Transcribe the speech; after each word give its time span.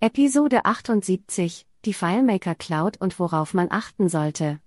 Episode 0.00 0.66
78, 0.66 1.66
die 1.86 1.94
FileMaker 1.94 2.54
Cloud 2.54 3.00
und 3.00 3.18
worauf 3.18 3.54
man 3.54 3.68
achten 3.70 4.08
sollte. 4.10 4.58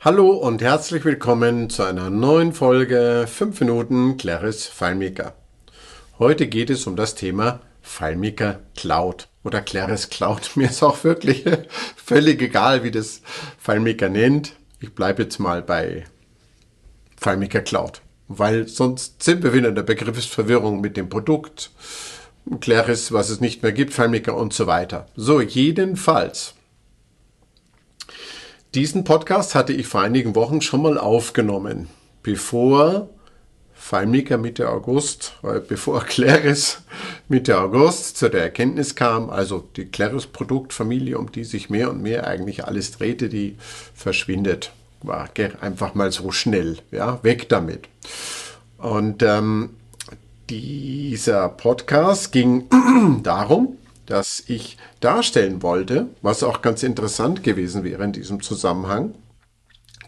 Hallo 0.00 0.30
und 0.30 0.62
herzlich 0.62 1.04
willkommen 1.04 1.68
zu 1.68 1.82
einer 1.82 2.08
neuen 2.08 2.54
Folge 2.54 3.26
5 3.28 3.60
Minuten 3.60 4.16
Claris 4.16 4.66
FileMaker. 4.66 5.34
Heute 6.18 6.46
geht 6.46 6.70
es 6.70 6.86
um 6.86 6.96
das 6.96 7.14
Thema 7.14 7.60
FileMaker 7.82 8.60
Cloud 8.74 9.28
oder 9.44 9.60
Claris 9.60 10.08
Cloud. 10.10 10.52
Mir 10.56 10.70
ist 10.70 10.82
auch 10.82 11.04
wirklich 11.04 11.44
völlig 11.96 12.40
egal, 12.40 12.84
wie 12.84 12.90
das 12.90 13.20
FileMaker 13.58 14.08
nennt. 14.08 14.56
Ich 14.80 14.94
bleibe 14.94 15.24
jetzt 15.24 15.38
mal 15.38 15.62
bei 15.62 16.04
FileMaker 17.20 17.60
Cloud, 17.60 18.00
weil 18.28 18.66
sonst 18.66 19.22
sind 19.22 19.42
wir 19.42 19.52
wieder 19.52 19.68
in 19.68 19.74
der 19.74 19.82
Begriffsverwirrung 19.82 20.80
mit 20.80 20.96
dem 20.96 21.10
Produkt 21.10 21.70
Claris, 22.60 23.12
was 23.12 23.30
es 23.30 23.40
nicht 23.40 23.62
mehr 23.62 23.72
gibt, 23.72 23.94
FileMaker 23.94 24.36
und 24.36 24.52
so 24.52 24.66
weiter. 24.66 25.06
So, 25.16 25.40
jedenfalls. 25.40 26.54
Diesen 28.74 29.04
Podcast 29.04 29.54
hatte 29.54 29.72
ich 29.72 29.86
vor 29.86 30.00
einigen 30.00 30.34
Wochen 30.34 30.60
schon 30.62 30.82
mal 30.82 30.98
aufgenommen, 30.98 31.88
bevor 32.22 33.10
FileMaker 33.74 34.38
Mitte 34.38 34.68
August, 34.70 35.34
äh, 35.42 35.60
bevor 35.60 36.04
Claris 36.06 36.82
Mitte 37.28 37.58
August 37.58 38.16
zu 38.16 38.28
der 38.28 38.42
Erkenntnis 38.42 38.94
kam, 38.94 39.28
also 39.28 39.68
die 39.76 39.86
Claris 39.86 40.26
Produktfamilie, 40.26 41.18
um 41.18 41.30
die 41.30 41.44
sich 41.44 41.68
mehr 41.68 41.90
und 41.90 42.02
mehr 42.02 42.26
eigentlich 42.26 42.64
alles 42.64 42.92
drehte, 42.92 43.28
die 43.28 43.56
verschwindet. 43.94 44.72
War 45.02 45.28
einfach 45.60 45.94
mal 45.94 46.12
so 46.12 46.30
schnell, 46.30 46.78
ja, 46.92 47.22
weg 47.24 47.48
damit. 47.48 47.88
Und 48.78 49.22
ähm, 49.22 49.70
dieser 50.52 51.48
Podcast 51.48 52.30
ging 52.30 52.68
darum, 53.22 53.78
dass 54.04 54.44
ich 54.48 54.76
darstellen 55.00 55.62
wollte, 55.62 56.08
was 56.20 56.42
auch 56.42 56.60
ganz 56.60 56.82
interessant 56.82 57.42
gewesen 57.42 57.84
wäre 57.84 58.04
in 58.04 58.12
diesem 58.12 58.42
Zusammenhang, 58.42 59.14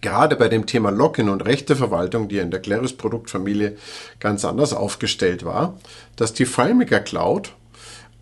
gerade 0.03 0.37
bei 0.37 0.49
dem 0.49 0.67
Thema 0.67 0.91
Login 0.91 1.31
und 1.31 1.47
Rechteverwaltung, 1.47 2.29
die 2.29 2.39
in 2.39 2.51
der 2.51 2.61
Claris 2.61 2.93
Produktfamilie 2.93 3.79
ganz 4.21 4.45
anders 4.45 4.75
aufgestellt 4.75 5.47
war, 5.47 5.79
dass 6.17 6.35
die 6.35 6.45
FileMaker 6.45 7.01
Cloud 7.01 7.53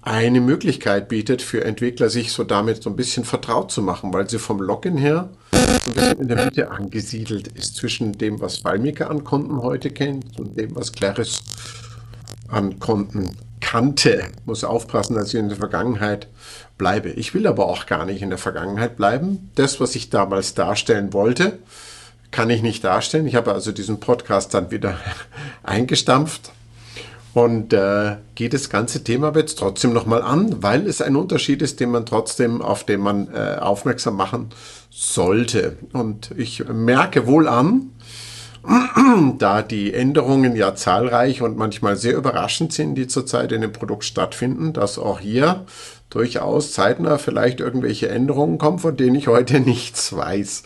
eine 0.03 0.41
Möglichkeit 0.41 1.09
bietet 1.09 1.43
für 1.43 1.65
Entwickler, 1.65 2.09
sich 2.09 2.31
so 2.31 2.45
damit 2.45 2.85
so 2.85 2.91
ein 2.91 2.97
bisschen 2.97 3.25
vertraut 3.25 3.73
zu 3.73 3.83
machen, 3.83 4.13
weil 4.13 4.31
sie 4.31 4.39
vom 4.39 4.61
Login 4.61 4.97
her 4.97 5.29
ein 5.51 5.93
bisschen 5.93 6.21
in 6.21 6.29
der 6.29 6.45
Mitte 6.45 6.71
angesiedelt 6.71 7.49
ist 7.49 7.75
zwischen 7.75 8.13
dem, 8.13 8.41
was 8.41 8.59
FileMaker 8.59 9.11
an 9.11 9.25
Konten 9.25 9.61
heute 9.61 9.91
kennt 9.91 10.39
und 10.39 10.57
dem, 10.57 10.77
was 10.77 10.93
Claris 10.93 11.41
an 12.53 12.79
Konten 12.79 13.37
kannte. 13.61 14.25
Muss 14.45 14.65
aufpassen, 14.65 15.15
dass 15.15 15.29
ich 15.29 15.41
in 15.41 15.49
der 15.49 15.59
Vergangenheit 15.59 16.29
bleibe. 16.79 17.11
Ich 17.11 17.35
will 17.35 17.47
aber 17.47 17.67
auch 17.67 17.87
gar 17.87 18.05
nicht 18.05 18.23
in 18.23 18.29
der 18.29 18.39
Vergangenheit 18.39 18.97
bleiben. 18.97 19.51
Das, 19.55 19.81
was 19.81 19.95
ich 19.95 20.11
damals 20.11 20.55
darstellen 20.55 21.13
wollte, 21.13 21.59
kann 22.31 22.51
ich 22.51 22.63
nicht 22.63 22.85
darstellen. 22.85 23.27
Ich 23.27 23.35
habe 23.35 23.53
also 23.53 23.73
diesen 23.73 24.01
Podcast 24.01 24.55
dann 24.55 24.71
wieder 24.71 24.99
eingestampft 25.63 26.53
und 27.35 27.73
äh, 27.73 28.17
geht 28.35 28.53
das 28.53 28.69
ganze 28.69 29.05
Thema 29.05 29.33
jetzt 29.35 29.59
trotzdem 29.59 29.93
nochmal 29.93 30.23
an, 30.23 30.63
weil 30.63 30.87
es 30.87 31.01
ein 31.01 31.17
Unterschied 31.17 31.63
ist, 31.63 31.81
den 31.81 31.91
man 31.91 32.05
trotzdem, 32.05 32.61
auf 32.61 32.85
den 32.85 33.01
man 33.01 33.33
äh, 33.33 33.59
aufmerksam 33.59 34.17
machen 34.17 34.51
sollte. 34.91 35.79
Und 35.93 36.31
ich 36.37 36.65
merke 36.69 37.27
wohl 37.27 37.49
an, 37.49 37.91
da 39.39 39.63
die 39.63 39.93
Änderungen 39.93 40.55
ja 40.55 40.75
zahlreich 40.75 41.43
und 41.43 41.57
manchmal 41.57 41.97
sehr 41.97 42.17
überraschend 42.17 42.73
sind, 42.73 42.95
die 42.95 43.09
zurzeit 43.09 43.53
in 43.53 43.61
dem 43.61 43.73
Produkt 43.73 44.05
stattfinden, 44.05 44.73
dass 44.73 44.99
auch 44.99 45.21
hier 45.21 45.67
durchaus 46.11 46.73
zeitnah 46.73 47.19
vielleicht 47.19 47.61
irgendwelche 47.61 48.09
Änderungen 48.09 48.59
kommen, 48.59 48.79
von 48.79 48.97
denen 48.97 49.17
ich 49.17 49.29
heute 49.29 49.61
nichts 49.61 50.15
weiß. 50.15 50.63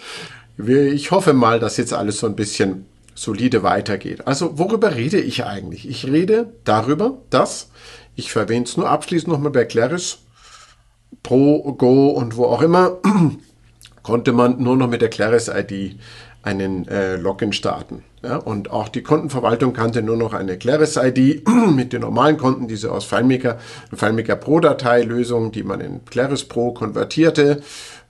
Ich 0.59 1.11
hoffe 1.11 1.33
mal, 1.33 1.61
dass 1.61 1.77
jetzt 1.77 1.93
alles 1.93 2.19
so 2.19 2.27
ein 2.27 2.37
bisschen 2.37 2.87
solide 3.15 3.63
weitergeht. 3.63 4.27
Also 4.27 4.59
worüber 4.59 4.95
rede 4.95 5.21
ich 5.21 5.45
eigentlich? 5.45 5.89
Ich 5.89 6.07
rede 6.07 6.53
darüber, 6.65 7.19
dass, 7.31 7.71
ich 8.15 8.31
verwende 8.31 8.69
es 8.69 8.77
nur 8.77 8.91
abschließend 8.91 9.33
nochmal 9.33 9.53
bei 9.53 9.65
Claris, 9.65 10.19
Pro, 11.23 11.73
Go 11.73 12.09
und 12.09 12.37
wo 12.37 12.45
auch 12.45 12.63
immer, 12.63 12.99
konnte 14.03 14.33
man 14.33 14.63
nur 14.63 14.77
noch 14.77 14.89
mit 14.89 15.01
der 15.01 15.09
Claris 15.09 15.49
ID 15.49 15.99
einen 16.47 16.87
äh, 16.89 17.17
Login 17.17 17.53
starten. 17.53 18.05
Ja, 18.23 18.37
und 18.37 18.71
auch 18.71 18.89
die 18.89 19.03
Kontenverwaltung 19.03 19.73
kannte 19.73 20.01
nur 20.03 20.17
noch 20.17 20.33
eine 20.33 20.57
Claris-ID 20.57 21.47
mit 21.75 21.93
den 21.93 22.01
normalen 22.01 22.39
Konten, 22.39 22.69
diese 22.69 22.93
aus 22.93 23.05
FileMaker, 23.05 23.59
FileMaker 23.93 24.37
Pro-Datei-Lösung, 24.37 25.53
die 25.53 25.65
man 25.65 25.81
in 25.81 26.05
Claris 26.05 26.45
Pro 26.45 26.73
konvertierte. 26.73 27.63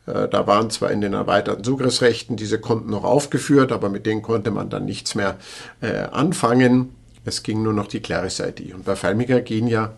Äh, 0.06 0.28
da 0.28 0.47
waren 0.47 0.70
zwar 0.70 0.91
in 0.91 1.00
den 1.00 1.14
erweiterten 1.14 1.64
Zugriffsrechten 1.64 2.36
diese 2.36 2.60
Konten 2.60 2.91
noch 2.91 3.04
aufgeführt, 3.04 3.72
aber 3.72 3.88
mit 3.88 4.06
denen 4.06 4.22
konnte 4.22 4.50
man 4.50 4.68
dann 4.68 4.84
nichts 4.84 5.14
mehr 5.14 5.36
äh, 5.80 6.03
anfangen. 6.12 6.94
Es 7.24 7.42
ging 7.42 7.62
nur 7.62 7.72
noch 7.72 7.88
die 7.88 8.00
Claris-ID. 8.00 8.74
Und 8.74 8.84
bei 8.84 8.97
FileMaker 8.97 9.41
gehen 9.41 9.66
ja 9.66 9.94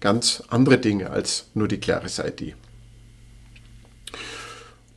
ganz 0.00 0.42
andere 0.48 0.78
Dinge 0.78 1.10
als 1.10 1.46
nur 1.54 1.66
die 1.66 1.80
Claris-ID. 1.80 2.54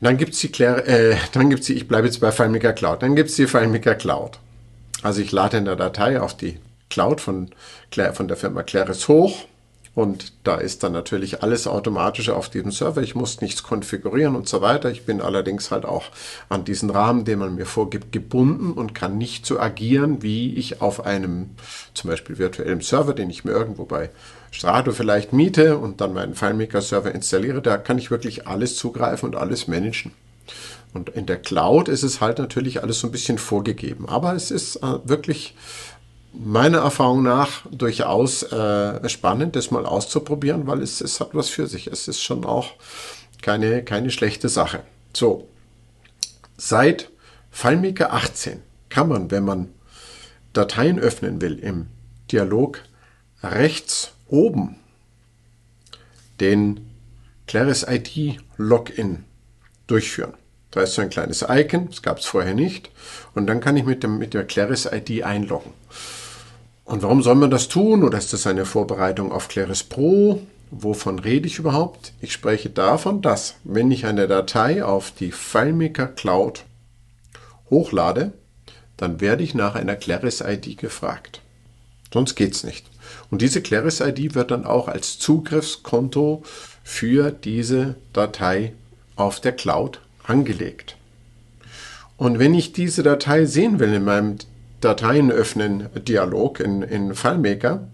Dann 0.04 0.18
gibt 0.18 0.34
es 0.34 0.40
die, 0.40 0.62
äh, 0.62 1.16
dann 1.32 1.48
gibt's 1.48 1.66
die, 1.66 1.72
ich 1.72 1.88
bleibe 1.88 2.06
jetzt 2.06 2.20
bei 2.20 2.30
FileMaker 2.30 2.74
Cloud, 2.74 3.02
dann 3.02 3.16
gibt 3.16 3.30
es 3.30 3.36
die 3.36 3.46
FileMaker 3.46 3.94
Cloud. 3.94 4.38
Also 5.02 5.22
ich 5.22 5.32
lade 5.32 5.56
in 5.56 5.64
der 5.64 5.76
Datei 5.76 6.20
auf 6.20 6.36
die 6.36 6.58
Cloud 6.90 7.22
von, 7.22 7.48
von 8.12 8.28
der 8.28 8.36
Firma 8.36 8.62
Claris 8.64 9.08
hoch 9.08 9.46
und 9.94 10.32
da 10.42 10.56
ist 10.56 10.82
dann 10.82 10.92
natürlich 10.92 11.42
alles 11.42 11.68
automatisch 11.68 12.28
auf 12.28 12.48
diesem 12.48 12.72
Server. 12.72 13.00
Ich 13.00 13.14
muss 13.14 13.40
nichts 13.40 13.62
konfigurieren 13.62 14.34
und 14.34 14.48
so 14.48 14.60
weiter. 14.60 14.90
Ich 14.90 15.06
bin 15.06 15.20
allerdings 15.20 15.70
halt 15.70 15.84
auch 15.84 16.06
an 16.48 16.64
diesen 16.64 16.90
Rahmen, 16.90 17.24
den 17.24 17.38
man 17.38 17.54
mir 17.54 17.66
vorgibt, 17.66 18.10
gebunden 18.10 18.72
und 18.72 18.94
kann 18.94 19.18
nicht 19.18 19.46
so 19.46 19.60
agieren, 19.60 20.22
wie 20.22 20.54
ich 20.54 20.80
auf 20.80 21.06
einem 21.06 21.50
zum 21.94 22.10
Beispiel 22.10 22.38
virtuellen 22.38 22.80
Server, 22.80 23.14
den 23.14 23.30
ich 23.30 23.44
mir 23.44 23.52
irgendwo 23.52 23.84
bei 23.84 24.10
Strato 24.50 24.90
vielleicht 24.92 25.32
miete 25.32 25.78
und 25.78 26.00
dann 26.00 26.12
meinen 26.12 26.34
FileMaker-Server 26.34 27.14
installiere. 27.14 27.62
Da 27.62 27.76
kann 27.76 27.98
ich 27.98 28.10
wirklich 28.10 28.48
alles 28.48 28.76
zugreifen 28.76 29.28
und 29.28 29.36
alles 29.36 29.68
managen. 29.68 30.10
Und 30.92 31.10
in 31.10 31.26
der 31.26 31.38
Cloud 31.38 31.88
ist 31.88 32.04
es 32.04 32.20
halt 32.20 32.38
natürlich 32.38 32.82
alles 32.82 33.00
so 33.00 33.08
ein 33.08 33.12
bisschen 33.12 33.38
vorgegeben. 33.38 34.08
Aber 34.08 34.34
es 34.34 34.50
ist 34.50 34.76
äh, 34.76 34.98
wirklich 35.04 35.54
meiner 36.34 36.78
Erfahrung 36.78 37.22
nach 37.22 37.62
durchaus 37.70 38.42
äh, 38.42 39.08
spannend, 39.08 39.56
das 39.56 39.70
mal 39.70 39.86
auszuprobieren, 39.86 40.66
weil 40.66 40.82
es, 40.82 41.00
es 41.00 41.20
hat 41.20 41.34
was 41.34 41.48
für 41.48 41.66
sich. 41.66 41.86
Es 41.86 42.08
ist 42.08 42.22
schon 42.22 42.44
auch 42.44 42.72
keine, 43.42 43.84
keine 43.84 44.10
schlechte 44.10 44.48
Sache. 44.48 44.80
So, 45.12 45.48
seit 46.56 47.10
FileMaker 47.50 48.12
18 48.12 48.62
kann 48.88 49.08
man, 49.08 49.30
wenn 49.30 49.44
man 49.44 49.68
Dateien 50.52 50.98
öffnen 50.98 51.40
will 51.40 51.58
im 51.58 51.86
Dialog, 52.30 52.80
rechts 53.42 54.12
oben 54.28 54.76
den 56.40 56.90
Claris 57.46 57.86
ID 57.88 58.40
Login 58.56 59.24
durchführen. 59.86 60.34
Da 60.70 60.82
ist 60.82 60.94
so 60.94 61.02
ein 61.02 61.10
kleines 61.10 61.44
Icon, 61.48 61.88
das 61.88 62.02
gab 62.02 62.18
es 62.18 62.26
vorher 62.26 62.54
nicht. 62.54 62.90
Und 63.34 63.46
dann 63.46 63.60
kann 63.60 63.76
ich 63.76 63.84
mit, 63.84 64.02
dem, 64.02 64.18
mit 64.18 64.34
der 64.34 64.44
Claris 64.44 64.88
ID 64.90 65.22
einloggen. 65.22 65.72
Und 66.84 67.02
warum 67.02 67.22
soll 67.22 67.34
man 67.34 67.50
das 67.50 67.68
tun? 67.68 68.04
Oder 68.04 68.18
ist 68.18 68.32
das 68.32 68.46
eine 68.46 68.66
Vorbereitung 68.66 69.32
auf 69.32 69.48
Claris 69.48 69.82
Pro? 69.82 70.40
Wovon 70.70 71.18
rede 71.18 71.46
ich 71.46 71.58
überhaupt? 71.58 72.12
Ich 72.20 72.32
spreche 72.32 72.68
davon, 72.68 73.22
dass, 73.22 73.54
wenn 73.64 73.90
ich 73.90 74.06
eine 74.06 74.28
Datei 74.28 74.84
auf 74.84 75.10
die 75.12 75.32
FileMaker 75.32 76.08
Cloud 76.08 76.64
hochlade, 77.70 78.32
dann 78.96 79.20
werde 79.20 79.42
ich 79.42 79.54
nach 79.54 79.74
einer 79.74 79.96
Claris 79.96 80.40
ID 80.40 80.78
gefragt. 80.78 81.40
Sonst 82.12 82.34
geht 82.34 82.54
es 82.54 82.64
nicht. 82.64 82.86
Und 83.30 83.42
diese 83.42 83.62
Claris 83.62 84.00
ID 84.00 84.34
wird 84.34 84.50
dann 84.50 84.64
auch 84.64 84.88
als 84.88 85.18
Zugriffskonto 85.18 86.42
für 86.82 87.30
diese 87.30 87.96
Datei 88.12 88.72
auf 89.16 89.40
der 89.40 89.52
Cloud 89.52 90.00
angelegt. 90.22 90.96
Und 92.16 92.38
wenn 92.38 92.54
ich 92.54 92.72
diese 92.72 93.02
Datei 93.02 93.46
sehen 93.46 93.80
will 93.80 93.92
in 93.92 94.04
meinem 94.04 94.36
Dateien 94.84 95.30
öffnen 95.30 95.88
Dialog 96.06 96.60
in, 96.60 96.82
in 96.82 97.14
FileMaker, 97.14 97.88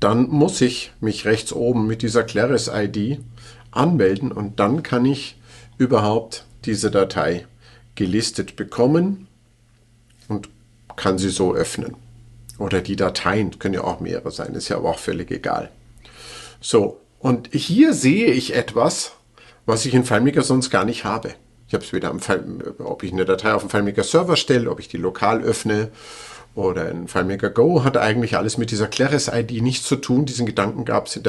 dann 0.00 0.28
muss 0.30 0.60
ich 0.62 0.92
mich 1.00 1.26
rechts 1.26 1.52
oben 1.52 1.86
mit 1.86 2.02
dieser 2.02 2.24
Claris-ID 2.24 3.20
anmelden 3.70 4.32
und 4.32 4.58
dann 4.58 4.82
kann 4.82 5.04
ich 5.04 5.38
überhaupt 5.76 6.46
diese 6.64 6.90
Datei 6.90 7.46
gelistet 7.94 8.56
bekommen 8.56 9.28
und 10.28 10.48
kann 10.96 11.18
sie 11.18 11.28
so 11.28 11.54
öffnen. 11.54 11.96
Oder 12.58 12.80
die 12.80 12.96
Dateien 12.96 13.58
können 13.58 13.74
ja 13.74 13.84
auch 13.84 14.00
mehrere 14.00 14.30
sein, 14.30 14.54
ist 14.54 14.68
ja 14.68 14.76
aber 14.76 14.90
auch 14.90 14.98
völlig 14.98 15.30
egal. 15.30 15.70
So, 16.60 17.00
und 17.18 17.50
hier 17.52 17.92
sehe 17.92 18.32
ich 18.32 18.54
etwas, 18.54 19.12
was 19.66 19.84
ich 19.84 19.94
in 19.94 20.04
FileMaker 20.04 20.42
sonst 20.42 20.70
gar 20.70 20.86
nicht 20.86 21.04
habe. 21.04 21.34
Ich 21.70 21.74
habe 21.74 21.84
es 21.84 21.92
wieder 21.92 22.10
am 22.10 22.18
ob 22.80 23.04
ich 23.04 23.12
eine 23.12 23.24
Datei 23.24 23.54
auf 23.54 23.62
dem 23.62 23.70
FileMaker 23.70 24.02
Server 24.02 24.34
stelle, 24.34 24.68
ob 24.72 24.80
ich 24.80 24.88
die 24.88 24.96
lokal 24.96 25.40
öffne 25.40 25.90
oder 26.56 26.88
ein 26.88 27.06
FileMaker 27.06 27.50
Go 27.50 27.84
hat 27.84 27.96
eigentlich 27.96 28.36
alles 28.36 28.58
mit 28.58 28.72
dieser 28.72 28.88
Claris-ID 28.88 29.62
nichts 29.62 29.86
zu 29.86 29.94
tun. 29.94 30.26
Diesen 30.26 30.46
Gedanken 30.46 30.84
gab 30.84 31.06
es 31.06 31.14
in, 31.14 31.22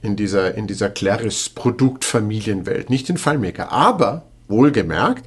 in 0.00 0.14
dieser, 0.14 0.54
in 0.54 0.68
dieser 0.68 0.90
Claris-Produktfamiilienwelt, 0.90 2.88
nicht 2.88 3.10
in 3.10 3.16
FileMaker. 3.16 3.72
Aber, 3.72 4.26
wohlgemerkt, 4.46 5.24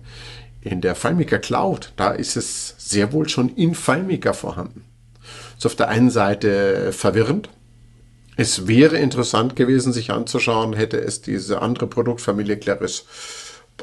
in 0.62 0.80
der 0.80 0.96
FileMaker 0.96 1.40
Cloud, 1.40 1.92
da 1.98 2.12
ist 2.12 2.38
es 2.38 2.76
sehr 2.78 3.12
wohl 3.12 3.28
schon 3.28 3.50
in 3.50 3.76
FileMaker 3.76 4.34
vorhanden. 4.34 4.86
Ist 5.58 5.66
auf 5.66 5.76
der 5.76 5.90
einen 5.90 6.10
Seite 6.10 6.94
verwirrend. 6.94 7.50
Es 8.38 8.66
wäre 8.66 8.96
interessant 8.96 9.58
gewesen, 9.58 9.92
sich 9.92 10.12
anzuschauen, 10.12 10.72
hätte 10.72 11.02
es 11.02 11.22
diese 11.22 11.62
andere 11.62 11.88
Produktfamilie 11.88 12.56
Claris 12.56 13.04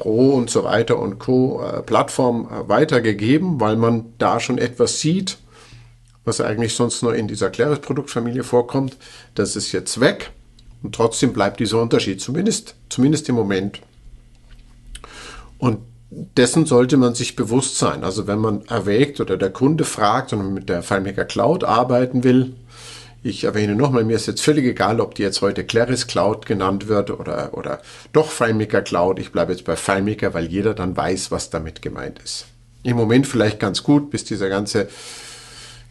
Pro 0.01 0.31
und 0.31 0.49
so 0.49 0.63
weiter 0.63 0.97
und 0.97 1.19
Co. 1.19 1.61
Äh, 1.63 1.83
Plattform 1.83 2.47
äh, 2.47 2.67
weitergegeben, 2.67 3.59
weil 3.59 3.75
man 3.75 4.13
da 4.17 4.39
schon 4.39 4.57
etwas 4.57 4.99
sieht, 4.99 5.37
was 6.25 6.41
eigentlich 6.41 6.73
sonst 6.73 7.03
nur 7.03 7.13
in 7.13 7.27
dieser 7.27 7.51
Claris-Produktfamilie 7.51 8.43
vorkommt. 8.43 8.97
Das 9.35 9.55
ist 9.55 9.71
jetzt 9.73 9.99
weg 9.99 10.31
und 10.81 10.95
trotzdem 10.95 11.33
bleibt 11.33 11.59
dieser 11.59 11.79
Unterschied, 11.79 12.19
zumindest, 12.19 12.73
zumindest 12.89 13.29
im 13.29 13.35
Moment. 13.35 13.79
Und 15.59 15.77
dessen 16.09 16.65
sollte 16.65 16.97
man 16.97 17.13
sich 17.13 17.35
bewusst 17.35 17.77
sein. 17.77 18.03
Also 18.03 18.25
wenn 18.25 18.39
man 18.39 18.65
erwägt 18.65 19.21
oder 19.21 19.37
der 19.37 19.51
Kunde 19.51 19.83
fragt 19.83 20.33
und 20.33 20.51
mit 20.51 20.67
der 20.67 20.81
FileMaker 20.81 21.25
Cloud 21.25 21.63
arbeiten 21.63 22.23
will, 22.23 22.55
ich 23.23 23.43
erwähne 23.43 23.75
nochmal, 23.75 24.03
mir 24.03 24.15
ist 24.15 24.27
jetzt 24.27 24.41
völlig 24.41 24.65
egal, 24.65 24.99
ob 24.99 25.15
die 25.15 25.21
jetzt 25.21 25.41
heute 25.41 25.63
Claris 25.63 26.07
Cloud 26.07 26.45
genannt 26.45 26.87
wird 26.87 27.11
oder, 27.11 27.55
oder 27.55 27.81
doch 28.13 28.31
FileMaker 28.31 28.81
Cloud. 28.81 29.19
Ich 29.19 29.31
bleibe 29.31 29.51
jetzt 29.51 29.65
bei 29.65 29.75
FileMaker, 29.75 30.33
weil 30.33 30.45
jeder 30.45 30.73
dann 30.73 30.97
weiß, 30.97 31.29
was 31.29 31.49
damit 31.49 31.81
gemeint 31.81 32.19
ist. 32.19 32.45
Im 32.83 32.97
Moment 32.97 33.27
vielleicht 33.27 33.59
ganz 33.59 33.83
gut, 33.83 34.09
bis 34.09 34.23
dieser 34.23 34.49
ganze 34.49 34.89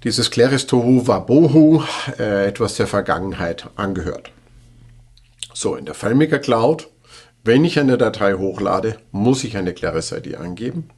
dieses 0.03 0.31
Claris 0.31 0.67
Tohu 0.67 1.07
Wabohu 1.07 1.85
äh, 2.19 2.47
etwas 2.47 2.77
der 2.77 2.87
Vergangenheit 2.87 3.69
angehört. 3.77 4.33
So, 5.53 5.77
in 5.77 5.85
der 5.85 5.95
FileMaker 5.95 6.39
Cloud, 6.39 6.89
wenn 7.45 7.65
ich 7.65 7.79
eine 7.79 7.99
Datei 7.99 8.35
hochlade, 8.35 8.97
muss 9.13 9.45
ich 9.45 9.57
eine 9.57 9.75
Claris 9.75 10.13
ID 10.13 10.37
angeben. 10.37 10.89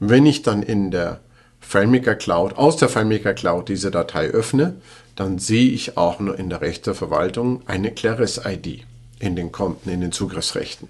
Wenn 0.00 0.26
ich 0.26 0.42
dann 0.42 0.62
in 0.62 0.90
der 0.90 1.20
FileMaker 1.62 2.16
Cloud, 2.16 2.58
aus 2.58 2.76
der 2.76 2.90
FileMaker 2.90 3.32
Cloud 3.32 3.68
diese 3.68 3.90
Datei 3.90 4.26
öffne, 4.26 4.74
dann 5.16 5.38
sehe 5.38 5.70
ich 5.70 5.96
auch 5.96 6.20
nur 6.20 6.38
in 6.38 6.50
der 6.50 6.60
Rechteverwaltung 6.60 7.62
eine 7.66 7.92
Claris 7.92 8.40
ID 8.44 8.84
in 9.18 9.36
den 9.36 9.52
Konten, 9.52 9.88
in 9.88 10.00
den 10.00 10.12
Zugriffsrechten. 10.12 10.88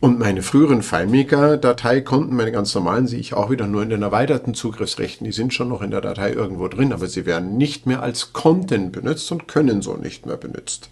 Und 0.00 0.18
meine 0.18 0.42
früheren 0.42 0.82
FileMaker-Dateikonten, 0.82 2.34
meine 2.34 2.50
ganz 2.50 2.74
normalen, 2.74 3.06
sehe 3.06 3.20
ich 3.20 3.34
auch 3.34 3.50
wieder 3.50 3.68
nur 3.68 3.84
in 3.84 3.90
den 3.90 4.02
erweiterten 4.02 4.52
Zugriffsrechten. 4.52 5.24
Die 5.24 5.32
sind 5.32 5.54
schon 5.54 5.68
noch 5.68 5.80
in 5.80 5.92
der 5.92 6.00
Datei 6.00 6.32
irgendwo 6.32 6.66
drin, 6.66 6.92
aber 6.92 7.06
sie 7.06 7.24
werden 7.24 7.56
nicht 7.56 7.86
mehr 7.86 8.02
als 8.02 8.32
Content 8.32 8.90
benutzt 8.90 9.30
und 9.30 9.46
können 9.46 9.80
so 9.80 9.94
nicht 9.94 10.26
mehr 10.26 10.36
benutzt 10.36 10.90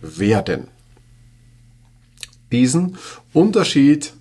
werden. 0.00 0.68
Diesen 2.52 2.96
Unterschied 3.32 4.12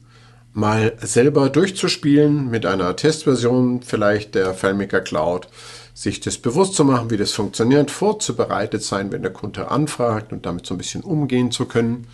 mal 0.57 0.97
selber 0.99 1.49
durchzuspielen 1.49 2.49
mit 2.49 2.65
einer 2.65 2.95
Testversion 2.95 3.83
vielleicht 3.83 4.33
der 4.33 4.55
FileMaker 4.55 5.01
Cloud, 5.01 5.47
sich 5.93 6.19
das 6.19 6.39
bewusst 6.39 6.73
zu 6.73 6.83
machen, 6.83 7.11
wie 7.11 7.17
das 7.17 7.31
funktioniert, 7.31 7.91
vorzubereitet 7.91 8.81
sein, 8.81 9.11
wenn 9.11 9.21
der 9.21 9.31
Kunde 9.31 9.69
anfragt 9.69 10.33
und 10.33 10.47
damit 10.47 10.65
so 10.65 10.73
ein 10.73 10.79
bisschen 10.79 11.03
umgehen 11.03 11.51
zu 11.51 11.65
können 11.65 12.07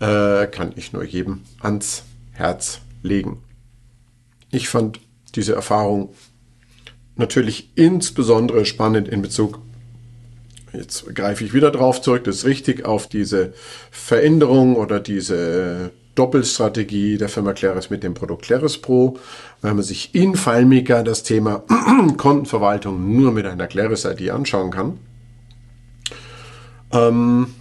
äh, 0.00 0.46
kann 0.46 0.72
ich 0.76 0.94
nur 0.94 1.04
jedem 1.04 1.42
ans 1.60 2.04
Herz 2.32 2.80
legen. 3.02 3.42
Ich 4.50 4.70
fand 4.70 4.98
diese 5.34 5.54
Erfahrung 5.54 6.14
natürlich 7.14 7.72
insbesondere 7.74 8.64
spannend 8.64 9.06
in 9.06 9.20
Bezug, 9.20 9.58
jetzt 10.72 11.14
greife 11.14 11.44
ich 11.44 11.52
wieder 11.52 11.70
drauf 11.70 12.00
zurück, 12.00 12.24
das 12.24 12.36
ist 12.36 12.44
richtig, 12.46 12.86
auf 12.86 13.06
diese 13.06 13.52
Veränderung 13.90 14.76
oder 14.76 14.98
diese 14.98 15.92
Doppelstrategie 16.16 17.18
der 17.18 17.28
Firma 17.28 17.52
Claris 17.52 17.90
mit 17.90 18.02
dem 18.02 18.14
Produkt 18.14 18.42
Claris 18.42 18.78
Pro, 18.78 19.18
weil 19.62 19.74
man 19.74 19.84
sich 19.84 20.14
in 20.14 20.34
FileMaker 20.34 21.04
das 21.04 21.22
Thema 21.22 21.62
Kontenverwaltung 22.16 23.16
nur 23.16 23.30
mit 23.30 23.46
einer 23.46 23.68
Claris 23.68 24.04
ID 24.04 24.30
anschauen 24.30 24.70
kann. 24.72 24.98
Ähm, 26.92 27.54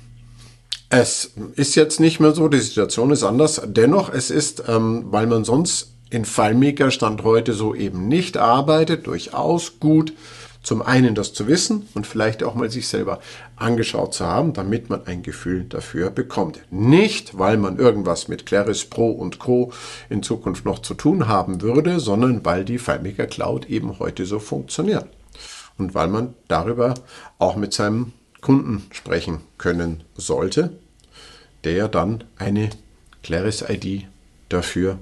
es 0.89 1.33
ist 1.55 1.75
jetzt 1.75 1.99
nicht 1.99 2.19
mehr 2.19 2.33
so, 2.33 2.47
die 2.47 2.59
Situation 2.59 3.11
ist 3.11 3.23
anders. 3.23 3.61
Dennoch, 3.65 4.11
es 4.13 4.31
ist, 4.31 4.63
ähm, 4.67 5.05
weil 5.09 5.27
man 5.27 5.43
sonst 5.43 5.91
in 6.09 6.25
FileMaker 6.25 6.91
Stand 6.91 7.23
heute 7.23 7.53
so 7.53 7.75
eben 7.75 8.07
nicht 8.07 8.37
arbeitet, 8.37 9.07
durchaus 9.07 9.79
gut, 9.79 10.13
zum 10.65 10.81
einen 10.81 11.15
das 11.15 11.31
zu 11.31 11.47
wissen 11.47 11.87
und 11.93 12.05
vielleicht 12.05 12.43
auch 12.43 12.55
mal 12.55 12.69
sich 12.69 12.89
selber 12.89 13.19
angeschaut 13.55 14.13
zu 14.13 14.25
haben, 14.25 14.51
damit 14.51 14.89
man 14.89 15.05
ein 15.07 15.23
Gefühl 15.23 15.63
dafür 15.63 16.09
bekommt. 16.09 16.59
Nicht, 16.71 17.37
weil 17.37 17.55
man 17.55 17.79
irgendwas 17.79 18.27
mit 18.27 18.45
Claris 18.45 18.83
Pro 18.85 19.11
und 19.11 19.39
Co. 19.39 19.71
in 20.09 20.21
Zukunft 20.21 20.65
noch 20.65 20.79
zu 20.79 20.93
tun 20.93 21.27
haben 21.29 21.61
würde, 21.61 22.01
sondern 22.01 22.43
weil 22.43 22.65
die 22.65 22.79
FileMaker 22.79 23.27
Cloud 23.27 23.69
eben 23.69 23.99
heute 23.99 24.25
so 24.25 24.39
funktioniert. 24.39 25.07
Und 25.77 25.95
weil 25.95 26.09
man 26.09 26.33
darüber 26.49 26.95
auch 27.39 27.55
mit 27.55 27.73
seinem 27.73 28.11
Kunden 28.41 28.85
sprechen 28.91 29.39
können 29.57 30.03
sollte 30.15 30.71
der 31.65 31.87
dann 31.87 32.23
eine 32.37 32.69
Claris-ID 33.23 34.05
dafür 34.49 34.99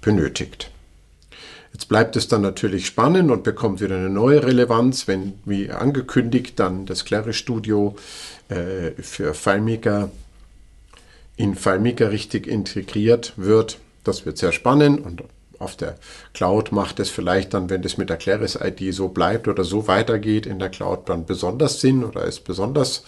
benötigt. 0.00 0.70
Jetzt 1.74 1.88
bleibt 1.88 2.14
es 2.14 2.28
dann 2.28 2.42
natürlich 2.42 2.86
spannend 2.86 3.32
und 3.32 3.42
bekommt 3.42 3.80
wieder 3.80 3.96
eine 3.96 4.08
neue 4.08 4.44
Relevanz, 4.44 5.08
wenn, 5.08 5.34
wie 5.44 5.70
angekündigt, 5.70 6.60
dann 6.60 6.86
das 6.86 7.04
Claris 7.04 7.34
Studio 7.34 7.96
äh, 8.48 8.92
für 9.02 9.34
FileMaker 9.34 10.08
in 11.36 11.56
FileMaker 11.56 12.12
richtig 12.12 12.46
integriert 12.46 13.32
wird. 13.36 13.78
Das 14.04 14.24
wird 14.24 14.38
sehr 14.38 14.52
spannend 14.52 15.04
und 15.04 15.24
auf 15.58 15.74
der 15.74 15.96
Cloud 16.32 16.70
macht 16.70 17.00
es 17.00 17.10
vielleicht 17.10 17.54
dann, 17.54 17.68
wenn 17.70 17.82
das 17.82 17.96
mit 17.96 18.08
der 18.08 18.18
Claris 18.18 18.56
ID 18.62 18.94
so 18.94 19.08
bleibt 19.08 19.48
oder 19.48 19.64
so 19.64 19.88
weitergeht, 19.88 20.46
in 20.46 20.60
der 20.60 20.68
Cloud 20.68 21.08
dann 21.08 21.26
besonders 21.26 21.80
Sinn 21.80 22.04
oder 22.04 22.24
ist 22.24 22.44
besonders 22.44 23.02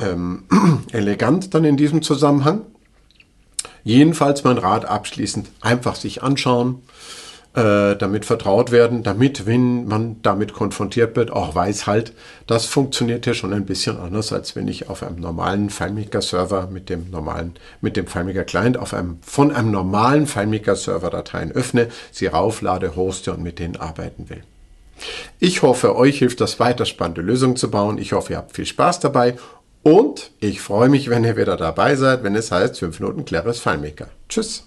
ähm, 0.00 0.44
elegant 0.90 1.54
dann 1.54 1.64
in 1.64 1.76
diesem 1.76 2.02
Zusammenhang. 2.02 2.62
Jedenfalls 3.84 4.42
mein 4.42 4.58
Rat 4.58 4.84
abschließend 4.84 5.48
einfach 5.60 5.94
sich 5.94 6.24
anschauen, 6.24 6.82
äh, 7.54 7.94
damit 7.94 8.24
vertraut 8.24 8.72
werden, 8.72 9.02
damit, 9.04 9.46
wenn 9.46 9.86
man 9.86 10.16
damit 10.22 10.52
konfrontiert 10.52 11.14
wird, 11.14 11.30
auch 11.30 11.54
weiß 11.54 11.86
halt, 11.86 12.12
das 12.46 12.66
funktioniert 12.66 13.26
ja 13.26 13.34
schon 13.34 13.52
ein 13.52 13.64
bisschen 13.64 13.96
anders, 13.96 14.32
als 14.32 14.56
wenn 14.56 14.66
ich 14.66 14.88
auf 14.88 15.02
einem 15.02 15.20
normalen 15.20 15.70
FileMaker-Server 15.70 16.68
mit 16.72 16.90
dem 16.90 17.10
normalen, 17.10 17.54
mit 17.80 17.96
dem 17.96 18.08
FileMaker-Client 18.08 18.76
auf 18.76 18.92
einem, 18.92 19.18
von 19.22 19.52
einem 19.52 19.70
normalen 19.70 20.26
FileMaker-Server 20.26 21.10
Dateien 21.10 21.52
öffne, 21.52 21.88
sie 22.10 22.26
rauflade, 22.26 22.96
hoste 22.96 23.32
und 23.32 23.42
mit 23.42 23.60
denen 23.60 23.76
arbeiten 23.76 24.28
will. 24.28 24.42
Ich 25.38 25.62
hoffe, 25.62 25.96
euch 25.96 26.18
hilft 26.18 26.40
das 26.40 26.58
weiter 26.58 26.86
spannende 26.86 27.20
Lösungen 27.20 27.56
zu 27.56 27.70
bauen. 27.70 27.98
Ich 27.98 28.12
hoffe, 28.12 28.32
ihr 28.32 28.38
habt 28.38 28.54
viel 28.56 28.66
Spaß 28.66 29.00
dabei 29.00 29.36
und 29.82 30.32
ich 30.40 30.60
freue 30.60 30.88
mich, 30.88 31.08
wenn 31.08 31.22
ihr 31.22 31.36
wieder 31.36 31.56
dabei 31.56 31.94
seid, 31.94 32.24
wenn 32.24 32.34
es 32.34 32.50
heißt 32.50 32.78
5 32.78 32.98
Minuten 32.98 33.24
Claris 33.24 33.60
FileMaker. 33.60 34.08
Tschüss. 34.28 34.64